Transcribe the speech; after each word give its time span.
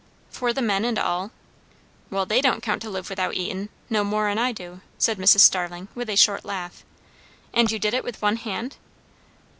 "For 0.31 0.51
the 0.51 0.63
men 0.63 0.83
and 0.83 0.97
all!" 0.97 1.29
"Well, 2.09 2.25
they 2.25 2.41
don't 2.41 2.63
count 2.63 2.81
to 2.81 2.89
live 2.89 3.07
without 3.07 3.35
eatin', 3.35 3.69
no 3.87 4.03
mor'n 4.03 4.39
I 4.39 4.51
do," 4.51 4.81
said 4.97 5.19
Mrs. 5.19 5.41
Starling 5.41 5.89
with 5.93 6.09
a 6.09 6.15
short 6.15 6.43
laugh. 6.43 6.83
"And 7.53 7.71
you 7.71 7.77
did 7.77 7.93
it 7.93 8.03
with 8.03 8.19
one 8.19 8.37
hand!" 8.37 8.77